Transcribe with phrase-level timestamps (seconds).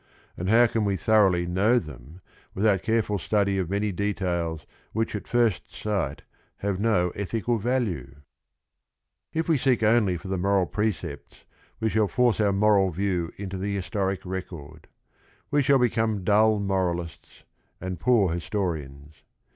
[0.35, 2.21] and how can we thoroughly know them
[2.55, 6.23] without careful study of many de tails which at first sight
[6.57, 8.15] have no ethical value?
[9.31, 11.45] If we seek only for the moral precepts
[11.79, 14.87] we shall force our moral view into the historic record;
[15.51, 17.43] we shall become dull moralists,
[17.79, 19.21] and poor histo rians.